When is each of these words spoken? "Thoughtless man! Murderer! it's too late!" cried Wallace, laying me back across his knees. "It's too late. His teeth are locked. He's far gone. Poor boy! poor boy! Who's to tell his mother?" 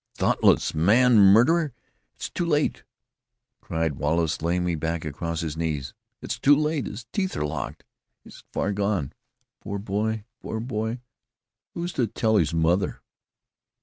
"Thoughtless 0.15 0.73
man! 0.73 1.19
Murderer! 1.19 1.73
it's 2.15 2.27
too 2.31 2.43
late!" 2.43 2.81
cried 3.59 3.97
Wallace, 3.97 4.41
laying 4.41 4.65
me 4.65 4.73
back 4.73 5.05
across 5.05 5.41
his 5.41 5.55
knees. 5.55 5.93
"It's 6.23 6.39
too 6.39 6.55
late. 6.55 6.87
His 6.87 7.03
teeth 7.11 7.37
are 7.37 7.45
locked. 7.45 7.83
He's 8.23 8.43
far 8.51 8.71
gone. 8.73 9.13
Poor 9.59 9.77
boy! 9.77 10.23
poor 10.39 10.59
boy! 10.59 11.01
Who's 11.75 11.93
to 11.93 12.07
tell 12.07 12.37
his 12.37 12.51
mother?" 12.51 13.03